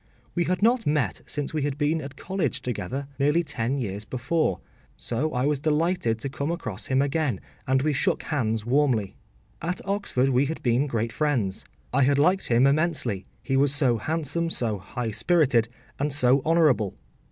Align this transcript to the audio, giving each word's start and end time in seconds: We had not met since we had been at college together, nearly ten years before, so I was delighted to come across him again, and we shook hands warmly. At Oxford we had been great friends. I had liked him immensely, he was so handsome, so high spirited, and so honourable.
We 0.33 0.45
had 0.45 0.63
not 0.63 0.87
met 0.87 1.21
since 1.27 1.53
we 1.53 1.61
had 1.61 1.77
been 1.77 2.01
at 2.01 2.15
college 2.15 2.63
together, 2.63 3.07
nearly 3.19 3.43
ten 3.43 3.77
years 3.77 4.03
before, 4.03 4.59
so 4.97 5.31
I 5.31 5.45
was 5.45 5.59
delighted 5.59 6.17
to 6.17 6.27
come 6.27 6.49
across 6.49 6.87
him 6.87 7.03
again, 7.03 7.39
and 7.67 7.83
we 7.83 7.93
shook 7.93 8.23
hands 8.23 8.65
warmly. 8.65 9.15
At 9.61 9.79
Oxford 9.85 10.29
we 10.29 10.47
had 10.47 10.63
been 10.63 10.87
great 10.87 11.13
friends. 11.13 11.65
I 11.93 12.01
had 12.01 12.17
liked 12.17 12.47
him 12.47 12.65
immensely, 12.65 13.27
he 13.43 13.55
was 13.55 13.75
so 13.75 13.97
handsome, 13.97 14.49
so 14.49 14.79
high 14.79 15.11
spirited, 15.11 15.69
and 15.99 16.11
so 16.11 16.41
honourable. 16.47 16.97